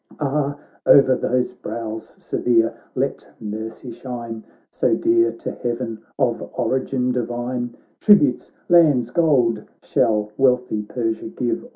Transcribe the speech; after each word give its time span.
Ah, 0.19 0.57
o'er 0.87 1.15
those 1.15 1.53
brows 1.53 2.07
severe 2.17 2.73
let 2.95 3.29
mercy 3.39 3.91
shine, 3.91 4.43
So 4.71 4.95
dear, 4.95 5.31
to 5.33 5.51
heaven, 5.51 6.01
of 6.17 6.41
origin 6.57 7.11
divine 7.11 7.75
I 7.75 7.77
Tributes, 7.99 8.51
lands, 8.67 9.11
gold, 9.11 9.63
shall 9.83 10.31
wealthy 10.37 10.81
Persia 10.81 11.27
give. 11.29 11.69